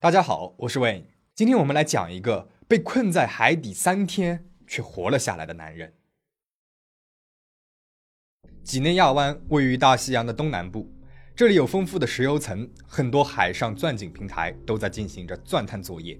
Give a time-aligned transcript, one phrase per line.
[0.00, 1.02] 大家好，我是 Wayne。
[1.34, 5.92] 今天我们来讲一个被困在海底三天却活了下来的男人。
[8.62, 10.88] 几内亚湾位于大西洋的东南部，
[11.34, 16.16] 这里有丰富的石油层，很多海上钻井平台都在进行着钻探作业。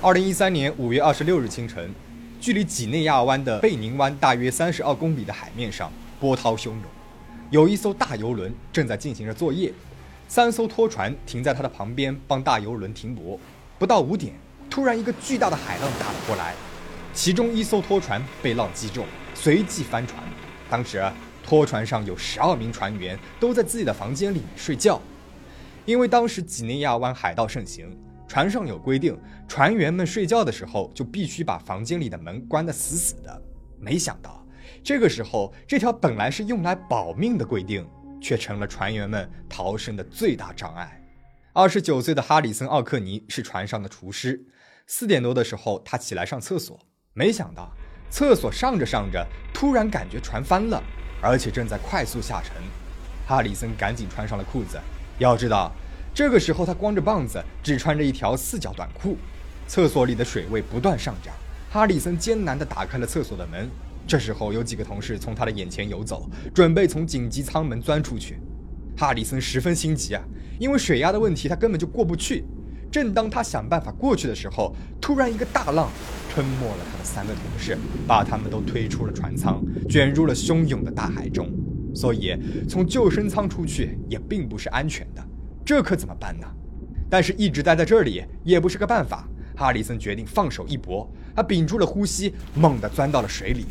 [0.00, 1.94] 二零一三年五月二十六日清晨，
[2.40, 6.93] 距离几内亚湾的贝宁湾大约三十二公里的海面上，波涛汹涌。
[7.50, 9.72] 有一艘大游轮正在进行着作业，
[10.26, 13.38] 三艘拖船停在它的旁边帮大游轮停泊。
[13.78, 14.34] 不到五点，
[14.70, 16.54] 突然一个巨大的海浪打了过来，
[17.12, 20.22] 其中一艘拖船被浪击中，随即翻船。
[20.70, 21.04] 当时
[21.44, 25.00] 拖船上有十二名船员都在自己的房间里面睡觉，
[25.84, 33.42] 因为当时几内亚湾海盗盛行，船上有规定，船员们睡觉的时候就必须把房间里的门关得死死的。
[33.78, 34.43] 没想到。
[34.82, 37.88] 这个时候，这条本来是用来保命的规定，
[38.20, 41.00] 却成了船员们逃生的最大障碍。
[41.52, 44.44] 二十九岁的哈里森·奥克尼是船上的厨师。
[44.86, 46.78] 四点多的时候，他起来上厕所，
[47.12, 47.70] 没想到
[48.10, 50.82] 厕所上着上着，突然感觉船翻了，
[51.22, 52.56] 而且正在快速下沉。
[53.26, 54.78] 哈里森赶紧穿上了裤子。
[55.18, 55.72] 要知道，
[56.12, 59.16] 这个时候他光着膀子，只穿着一条四角短裤。
[59.66, 61.32] 厕所里的水位不断上涨，
[61.70, 63.70] 哈里森艰难地打开了厕所的门。
[64.06, 68.38] 这时候，有几个同事从他的眼前游走，准备从紧急舱门钻出去。
[68.96, 70.22] 哈里森十分心急啊，
[70.58, 72.44] 因为水压的问题，他根本就过不去。
[72.92, 75.90] 正当他想办法过去的时候，突然一个大浪
[76.32, 77.76] 吞没了他的三个同事，
[78.06, 81.50] 把他们都推出了船舱，卷入了汹涌的大海中。
[81.94, 82.36] 所以，
[82.68, 85.24] 从救生舱出去也并不是安全的。
[85.64, 86.46] 这可怎么办呢？
[87.08, 89.28] 但是，一直待在这里也不是个办法。
[89.56, 93.64] 哈里森决定放手一搏，他屏住了呼吸，猛地钻到了水里。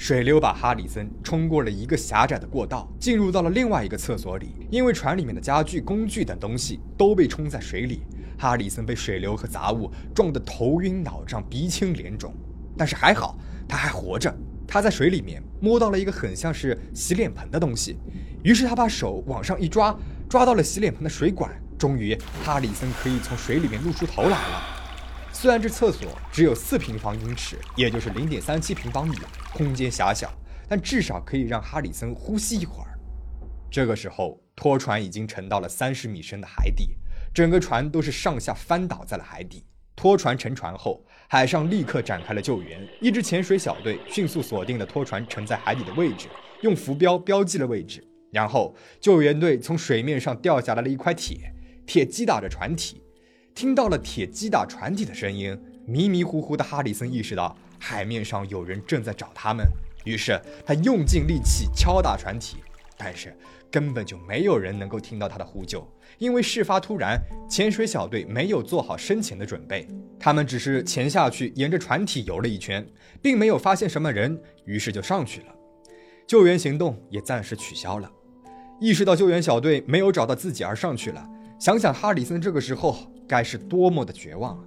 [0.00, 4.56] 水流把哈里森冲过了一个狭窄的过道，进入到了另外一个厕所里。
[4.70, 8.00] 因为船里面的家具、工具等东西都被冲在水里，
[8.38, 12.32] 哈里森被水流和杂物撞得头晕脑胀、鼻青脸肿。
[12.78, 13.36] 但是还好，
[13.68, 14.34] 他还活着。
[14.66, 17.98] 他在水里面摸到了一个很像是洗脸盆的东西，
[18.42, 19.94] 于是他把手往上一抓，
[20.30, 21.52] 抓到了洗脸盆的水管。
[21.78, 24.79] 终于，哈里森可以从水里面露出头来了。
[25.40, 29.16] 虽然这厕所只有四平方英尺，也就是零点三七平方米，
[29.54, 30.30] 空间狭小，
[30.68, 32.90] 但至少可以让哈里森呼吸一会儿。
[33.70, 36.90] 这个时候，拖船已经沉到了三十米深的海底，
[37.32, 39.64] 整个船都是上下翻倒在了海底。
[39.96, 42.86] 拖船沉船后，海上立刻展开了救援。
[43.00, 46.28] 一支潜水小队迅速锁定了拖船沉在海底的位置，
[46.60, 48.06] 用浮标标记了位置。
[48.30, 51.50] 然后，救援队从水面上掉下来了一块铁，
[51.86, 53.02] 铁击打着船体。
[53.60, 55.54] 听到了铁击打船体的声音，
[55.84, 59.66] 迷迷糊糊的哈里森意识到海面上有人正在找他们，
[60.06, 62.56] 于是他用尽力气敲打船体，
[62.96, 63.36] 但是
[63.70, 67.20] 根本就没有人能够听到他的呼救，因为事发突然，
[67.50, 69.86] 潜水小队没有做好深潜的准备，
[70.18, 72.88] 他们只是潜下去沿着船体游了一圈，
[73.20, 75.54] 并没有发现什么人，于是就上去了，
[76.26, 78.10] 救援行动也暂时取消了。
[78.80, 81.28] 意识到救援小队没有找到自己而上去了，
[81.58, 82.96] 想想哈里森这个时候。
[83.30, 84.64] 该是多么的绝望啊！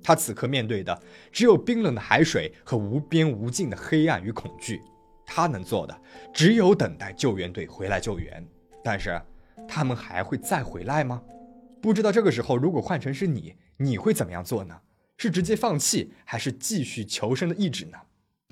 [0.00, 1.02] 他此刻面对的
[1.32, 4.80] 只有冰冷的海水和无边无尽的黑暗与恐惧。
[5.26, 6.00] 他能做的
[6.32, 8.46] 只有等待救援队回来救援。
[8.84, 9.20] 但是，
[9.66, 11.20] 他们还会再回来吗？
[11.82, 14.78] 不知道这个时候，如果换成是你，你会怎么样做呢？
[15.16, 17.98] 是直接放弃，还是继续求生的意志呢？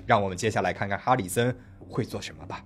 [0.06, 2.64] 让我们接下来看看哈里森会做什么吧。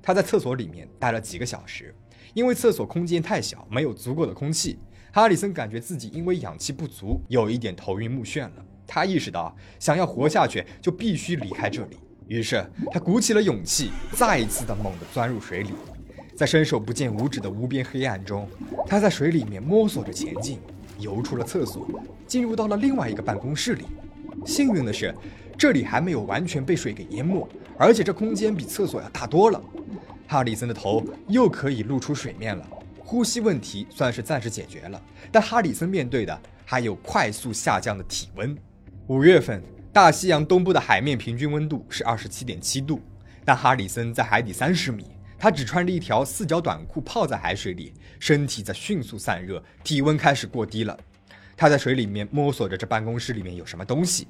[0.00, 1.94] 他在厕所里面待了几个小时，
[2.32, 4.78] 因为厕所空间太小，没有足够的空气。
[5.10, 8.64] 哈里森感觉自己因为氧气不足，有一点头晕目眩了。
[8.86, 11.96] 他意识到，想要活下去，就必须离开这里。
[12.26, 15.70] 于是，他鼓起了勇气，再一次的猛地钻入水里。
[16.36, 18.48] 在伸手不见五指的无边黑暗中，
[18.86, 20.58] 他在水里面摸索着前进，
[20.98, 21.88] 游出了厕所，
[22.26, 23.84] 进入到了另外一个办公室里。
[24.46, 25.14] 幸运的是，
[25.56, 29.60] 这里还没有完全被水给淹没，而且这空间比厕所要大多了。
[30.26, 32.66] 哈里森的头又可以露出水面了。
[33.10, 35.02] 呼吸问题算是暂时解决了，
[35.32, 38.54] 但哈里森面对的还有快速下降的体温。
[39.06, 39.62] 五月份，
[39.94, 43.00] 大西洋东部的海面平均温度是二十七点七度，
[43.46, 45.06] 但哈里森在海底三十米，
[45.38, 50.94] 他只穿着一条四角短裤泡在海水里，身体在迅速散热，体温开始过低了。
[51.56, 54.28] 他在水里面摸索着，这办公室里面有什么东西？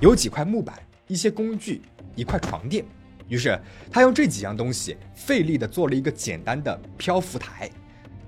[0.00, 0.76] 有几块木板，
[1.06, 1.82] 一些工具，
[2.16, 2.84] 一块床垫。
[3.28, 3.56] 于是
[3.92, 7.70] 他用这几样东西费力地做了一个简单的漂浮台。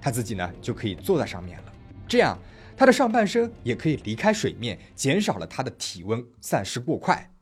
[0.04, 1.72] 他自己呢就可以坐在上面了，
[2.06, 2.38] 这样
[2.76, 7.32] 他的上半身也可以离开水面，减少了他的体温散失过快。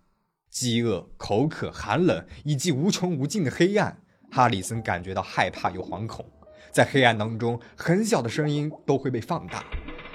[0.48, 4.00] 饥饿、口渴、寒冷以及无穷无尽的黑暗，
[4.30, 6.24] 哈里森感觉到害怕又惶恐。
[6.70, 9.64] 在黑暗当中，很小的声音都会被放大。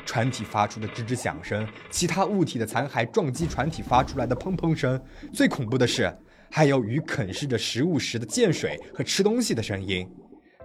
[0.06, 4.98] 船体发出的吱吱响声，其他物体的残骸撞击船体发出来的砰砰声，
[5.34, 6.18] 最恐怖的是，
[6.50, 10.10] 还有鱼啃噬着食物时的溅水和吃东西的声音。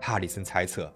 [0.01, 0.95] 哈里森猜测，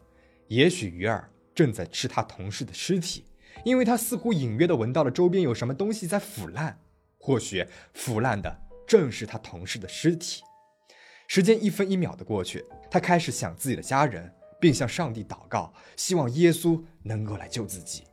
[0.48, 3.25] 也许鱼儿正在吃他同事的尸体，
[3.64, 6.78] 因为他似乎隐约的闻到了周边有什么东西在腐烂。
[7.19, 8.56] 或许腐烂的
[8.87, 10.43] 正是他同事的尸体。
[11.26, 18.04] 时间一分一秒的过去，他开始想自己的家人，并向上帝祷告，希望耶稣能够来救自己。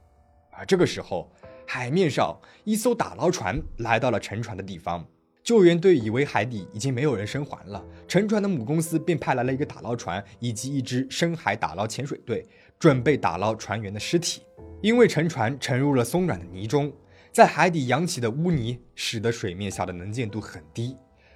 [0.52, 1.32] 而这个时候，
[1.68, 5.08] 海面上一艘打捞船来到了沉船的地方。
[5.44, 12.46] 救援队以为海底已经没有人生还了，沉船的母公司便派来了一个打捞船以及一支深海打捞潜水队，
[12.80, 14.42] 准备打捞船员的尸体。
[14.82, 16.90] 因为沉船沉入了松软的泥中，
[17.34, 20.96] 在海底扬起的污泥使得水面下的能见度很低，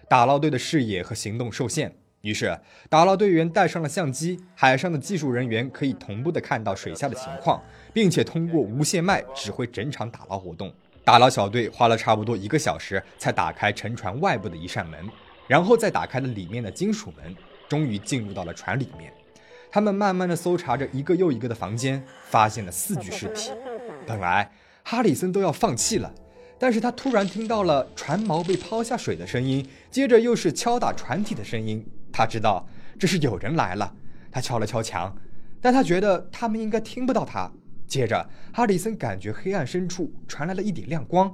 [0.10, 1.94] 打捞队的视野和行动受限。
[2.22, 2.58] 于是，
[2.90, 7.62] 打捞队员带上了相机，海上的技术人员可以同步的看到水下的情况，
[7.94, 10.74] 并且通过无线麦指挥整场打捞活动。
[11.08, 15.00] 打捞小队花了差不多一个小时才打开沉船外部的一扇门，
[15.48, 17.34] 然后再打开了里面的金属门，
[17.70, 19.14] 终于进入到了船里面。
[19.72, 23.52] 他们慢慢的搜查着一个又一个的房间，发现了四具尸体。
[24.06, 24.52] 本来
[24.84, 26.14] 哈里森都要放弃了。
[26.60, 31.86] 但是他突然听到了船锚被抛下水的声音，接着又是敲打船体的声音。
[32.12, 32.68] 他知道
[33.00, 33.94] 这是有人来了。
[34.30, 35.16] 他敲了敲墙，
[35.62, 37.50] 但他觉得他们应该听不到他。
[37.88, 41.34] 接着，哈里森感觉黑暗深处传来了一点亮光，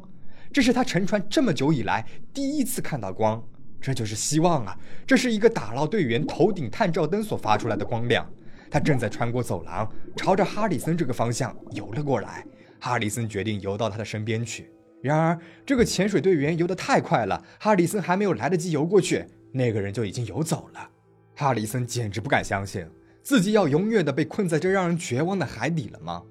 [0.52, 3.44] 这是他乘船这么久以来第一次看到光。
[3.82, 4.78] 这就是希望啊！
[5.06, 8.26] 这是一个打捞队员头顶探照灯所发出来的光亮。
[8.72, 12.46] 他正在穿过走廊，朝着哈里森这个方向游了过来。
[12.80, 14.72] 哈里森决定游到他的身边去。
[15.02, 20.90] 然而，这个潜水队员游得太快了，哈里森还没有来得及游过去，那个人就已经游走了。
[21.36, 22.88] 哈里森简直不敢相信，
[23.22, 26.24] 自己要永远的被困在这让人绝望的海底了吗？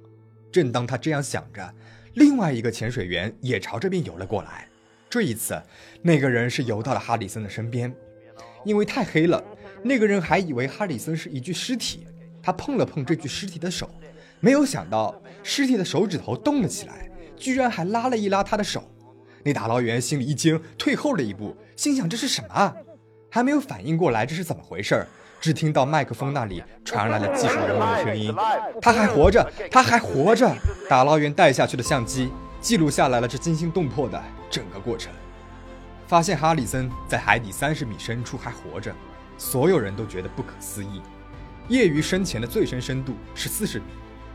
[0.53, 1.75] 正当他这样想着，
[2.15, 4.69] 另外一个潜水员也朝这边游了过来。
[5.09, 5.61] 这一次，
[6.03, 7.93] 那个人是游到了哈里森的身边，
[8.65, 9.43] 因为太黑了，
[9.83, 12.07] 那个人还以为哈里森是一具尸体。
[12.43, 13.89] 他碰了碰这具尸体的手，
[14.41, 17.09] 没有想到尸体的手指头动了起来。
[17.37, 18.89] 居然还拉了一拉他的手，
[19.43, 22.77] 那打捞员心里一惊，退后了一步，心想这是什么啊？
[23.31, 25.09] 还没有反应过来这是怎么回事儿，
[25.43, 28.33] 只听到麦克风那里传来了技术人员的声音
[28.81, 30.49] ：“他还活着，他还活着！”
[30.89, 32.31] 打捞员带下去的相机
[32.61, 35.13] 记录下来了这惊心动魄的整个过程，
[36.07, 38.95] 发现哈里森在海底三十米深处还活着，
[39.37, 41.03] 所有人都觉得不可思议。
[41.67, 43.87] 业余深潜的最深深度是四十米。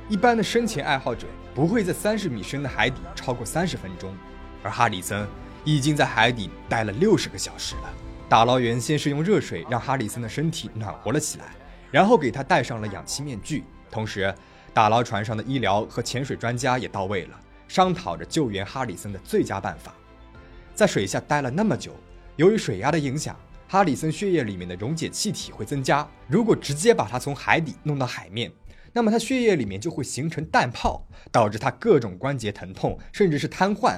[0.09, 1.25] 一般的深潜爱好者
[1.55, 4.13] 不会在三十米深的海底超过三十分钟，
[4.61, 5.25] 而哈里森
[5.63, 7.93] 已经在海底待了六十个小时了。
[8.29, 11.45] 打捞员先是用热水让哈里森的身体暖和了起来，
[11.89, 13.63] 然后给他戴上了氧气面具。
[13.89, 14.33] 同时，
[14.73, 17.39] 打捞船上的医疗和潜水专家也到位了，
[17.69, 19.95] 商讨着救援哈里森的最佳办法。
[20.75, 21.95] 在水下待了那么久，
[22.35, 23.33] 由于水压的影响，
[23.65, 26.05] 哈里森血液里面的溶解气体会增加。
[26.27, 28.51] 如果直接把他从海底弄到海面，
[28.91, 31.01] 那么他血液里面就会形成氮泡，
[31.31, 33.97] 导致他各种关节疼痛，甚至是瘫痪、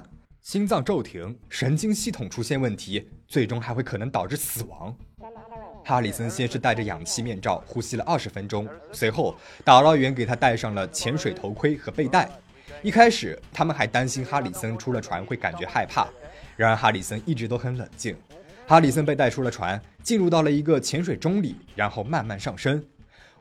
[0.50, 4.98] 心脏骤停、神经系统出现问题，最终还会可能导致死亡。
[5.86, 12.28] 哈里森先是戴着氧气面罩呼吸了二十分钟，随后打捞员给他戴上了潜水头盔和背带。
[12.82, 16.08] 一开始他们还担心哈里森出了船会感觉害怕，
[16.58, 18.18] 然而哈里森一直都很冷静。
[18.66, 22.84] 哈里森被带出了船，进入到了一个潜水钟里，然后慢慢上升。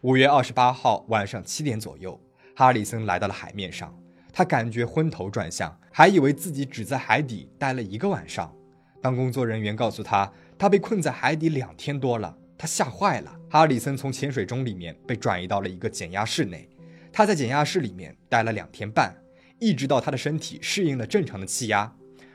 [0.02, 2.20] 五月二十八号晚上七点左右，
[2.54, 3.98] 哈里森来到了海面上。
[4.38, 8.54] 他感觉昏头转向，还以为自己只在海底待了一个晚上。
[9.02, 13.36] 当工作人员告诉他他被困在海底两天多了，他吓坏了。
[13.50, 16.68] 哈里森从潜水钟里面被转移到了一个减压室内。
[17.12, 19.12] 他在减压室里面待了两天半，
[19.58, 21.92] 一直到他的身体适应了正常的气压。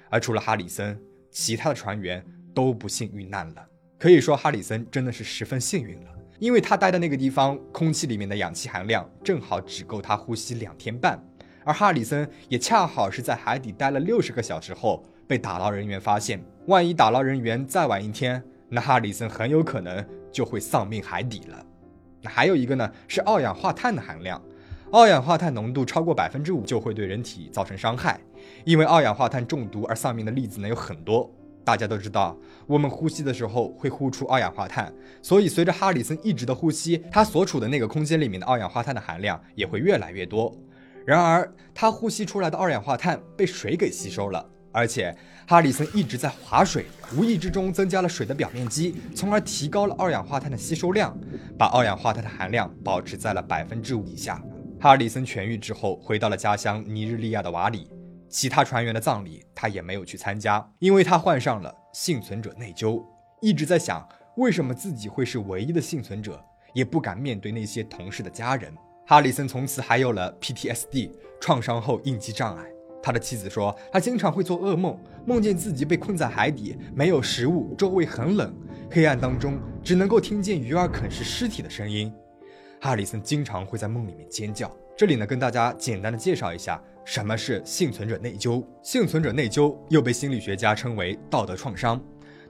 [0.10, 1.00] 而除了哈里森，
[1.32, 2.22] 其他的船员
[2.54, 3.66] 都不幸遇难了。
[3.98, 6.10] 可以说，哈里森真的是十分幸运了。
[6.38, 11.18] 因为他待的那个地方，空气里面的氧气含量正好只够他呼吸两天半，
[11.66, 16.44] 而哈里森也恰好是在海底待了六十个小时后被打捞人员发现。
[16.68, 21.66] 万一打捞人员再晚一天，那哈里森很有可能就会丧命海底了。
[22.22, 24.42] 那还有一个呢，是二氧化碳的含量，
[24.92, 28.20] 二氧化碳浓度超过百分之五就会对人体造成伤害，
[28.64, 31.30] 因为二氧化碳中毒而丧命的例子呢有很多。
[31.66, 40.54] 大家都知道，我们呼吸的时候会呼出二氧化碳，所以随着哈里森一直的呼吸，他所处的那个空间里面的二氧化碳的含量也会越来越多。
[41.06, 45.16] 然而，他呼吸出来的二氧化碳被水给吸收了，而且
[45.48, 46.86] 哈里森一直在划水，
[47.18, 51.18] 无意之中增加了水的表面积，从而提高了二氧化碳的吸收量，
[51.58, 54.42] 把二氧化碳的含量保持在了百分之五以下。
[54.80, 57.90] 哈里森痊愈之后，回到了家乡尼日利亚的瓦里。
[58.30, 63.04] 其他船员的葬礼，他也没有去参加，因为他患上了幸存者内疚，
[63.42, 64.08] 一直在想
[64.38, 66.44] 为什么自己会是唯一的幸存者，
[66.74, 68.74] 也不敢面对那些同事的家人。
[69.06, 72.66] 哈里森从此还有了 PTSD 创伤后应激障碍。
[73.02, 78.56] 他的妻子说，他经常会做噩梦，梦见自己被困在海底，没有食物，周围很冷，
[78.90, 82.14] 黑暗当中只能够听见鱼儿啃食尸体的声音。
[82.80, 84.72] 哈里森经常会在梦里面尖叫。
[84.96, 88.66] 这里呢，跟大家简单的介绍一下什么是幸存者内疚。
[88.82, 92.02] 幸存者内疚又被心理学家称为道德创伤。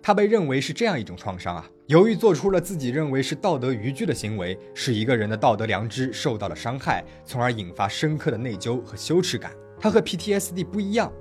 [0.03, 9.52] 它被认为是这样一种创伤啊，由于做出了自己认为是道德逾矩的行为，使一个人的道德良知受到了伤害，从而引发深刻的内疚和羞耻感。
[9.78, 11.12] 它和 PTSD 不一样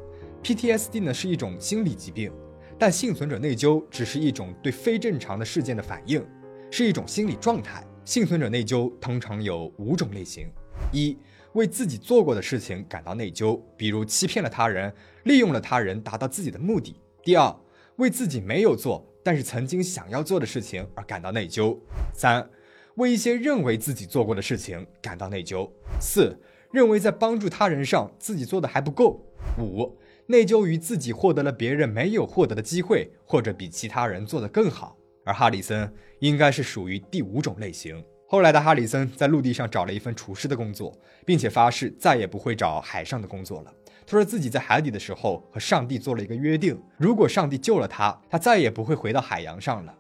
[0.45, 2.33] ，PTSD 呢是一种心理疾病，
[2.79, 6.25] 但幸存者内疚只是一种对非正常的事件的反应，
[6.71, 7.85] 是一种心理状态。
[8.05, 10.47] 幸存者内疚通常有五种类型：
[10.93, 11.19] 一、
[11.55, 17.53] 为自己做过的事情感到内疚，比如欺骗了他人，利用了他人达到自己的目的；第二，
[17.97, 21.79] 为自己没有做但是曾经想要做的事情而感到内疚；
[22.15, 22.49] 三，
[22.97, 26.37] 为一些认为自己做过的事情感到内疚；四，
[26.71, 29.21] 认为在帮助他人上自己做的还不够；
[29.59, 34.97] 五，内疚于自己获得了别人没有获得的机会，或者比其他人做得更好。
[35.25, 38.03] 而哈里森应该是属于第五种类型。
[38.27, 40.93] 后来的哈里森在陆地上找了一份厨师的工作，
[41.25, 43.73] 并且发誓再也不会找海上的工作了。
[44.07, 49.95] 他说自己在海底的时候和上帝做了一个约定，如果上帝救了他，他再也不会回到海洋上了。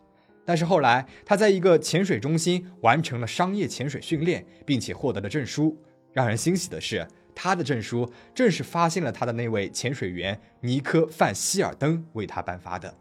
[0.44, 5.76] 但是后来他在一个潜水中心完成了商业潜水训练，并且获得了证书。
[6.12, 12.92] 让人欣喜的是，他的证书正是发现了他的那位潜水员尼科范希尔登为他颁发的。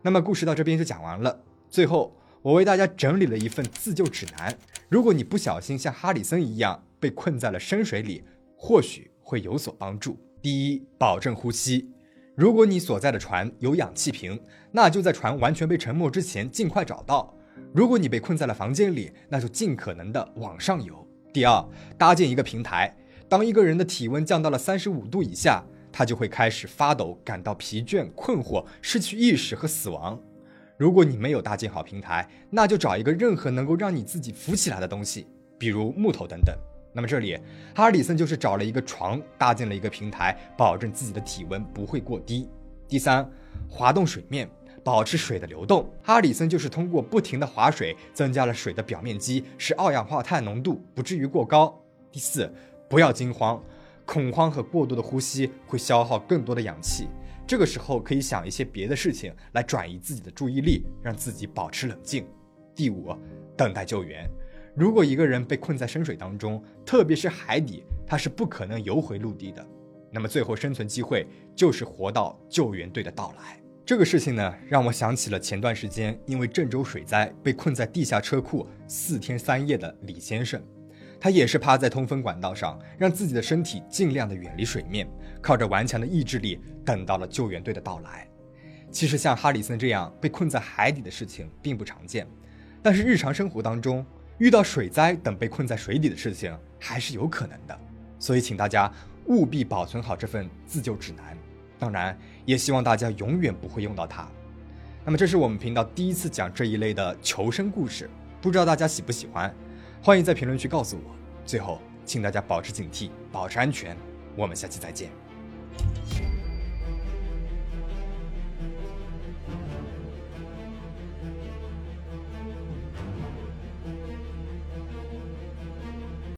[0.00, 1.42] 那么故事到这边就讲完了。
[1.68, 4.56] 最后，我为大家整理了一份自救指南，
[4.88, 8.24] 如果你不小心像哈里森一样被困在了深水里，
[8.56, 9.09] 或许。
[9.30, 10.18] 会有所帮助。
[10.42, 11.88] 第一，保证呼吸。
[12.34, 14.40] 如果你所在的船有氧气瓶，
[14.72, 17.32] 那就在船完全被沉没之前尽快找到。
[17.72, 21.06] 如果你被困在了房间里，那就尽可能的往上游。
[21.32, 21.64] 第二，
[21.96, 22.92] 搭建一个平台。
[23.28, 30.20] 当一个人的体温降到了三十五度以下，他就会开始发抖，感到疲倦、困惑、失去意识和死亡。
[30.76, 36.52] 如果你没有搭建好平台，那就找一个任何能够让你自己浮起来的东西，比如木头等等。
[36.92, 37.38] 那么这里，
[37.74, 42.48] 哈里森就是找了一个床，搭建了一个平台，保证自己的体温不会过低。
[42.88, 43.28] 第三，
[43.68, 44.50] 滑动水面，
[44.82, 45.88] 保持水的流动。
[46.02, 51.80] 哈里森就是通过不停的划水，增加了水的表面积，使二氧化碳浓度不至于过高。
[52.10, 52.52] 第四，
[52.88, 53.62] 不要惊慌，
[54.04, 57.06] 恐慌和过度的呼吸会消耗更多的氧气，
[57.46, 62.26] 这个时候可以想一些别的事情来转移自己的注意力，让自己保持冷静。
[62.74, 63.16] 第五，
[63.56, 64.28] 等待救援。
[64.74, 69.66] 如果一个人被困在深水当中，特别是海底，他是不可能游回陆地的。
[70.12, 73.60] 那么最后生存机会就是活到救援队的到来。
[73.84, 80.62] 这个事情呢，让我想起了前段时间因为郑州水灾被困在地下车库四天三夜的李先生。
[81.20, 85.08] 他也是趴在通风管道上，让自己的身体尽量的远离水面，
[85.42, 88.26] 靠着顽强的意志力等到了救援队的到来。
[88.90, 92.26] 其实像哈里森这样被困在海底的事情并不常见，
[92.82, 94.06] 但是日常生活当中。
[94.40, 97.78] 遇到水灾等被困在水底的事情还是有可能的，
[98.18, 98.90] 所以请大家
[99.26, 101.36] 务必保存好这份自救指南。
[101.78, 104.26] 当然，也希望大家永远不会用到它。
[105.04, 108.08] 那么，这是我们频道第一次讲这一类的求生故事，
[108.40, 109.54] 不知道大家喜不喜欢？
[110.02, 111.14] 欢迎在评论区告诉我。
[111.44, 113.94] 最后，请大家保持警惕，保持安全。
[114.36, 115.19] 我们下期再见。